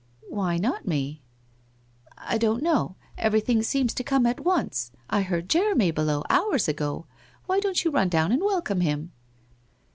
[0.29, 1.21] 'Why not me?'
[1.93, 2.95] * I don't know.
[3.19, 4.91] Everything seems to come at once.
[5.11, 6.23] I heard Jeremy below!
[6.27, 7.05] Hours ago.
[7.45, 9.11] Why don't you run down and welcome him